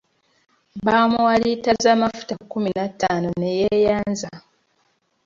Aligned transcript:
Baamuwa 0.85 1.33
liita 1.41 1.71
z’amafuta 1.83 2.33
kkumi 2.41 2.69
na 2.77 2.85
ttano 2.91 3.29
ne 3.39 3.49
yeeyanza. 3.59 4.31